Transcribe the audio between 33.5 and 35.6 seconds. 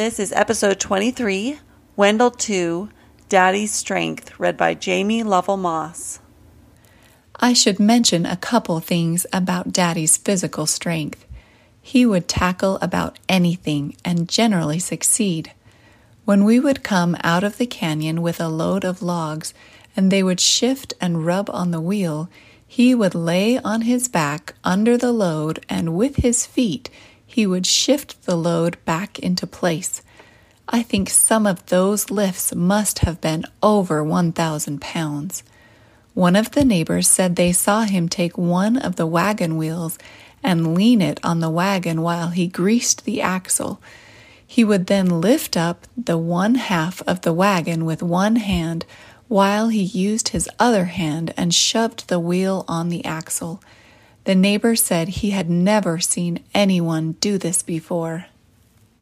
over 1,000 pounds.